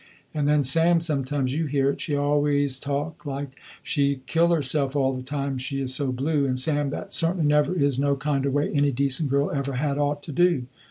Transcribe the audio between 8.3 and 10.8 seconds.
of way any decent girl ever had ought to do.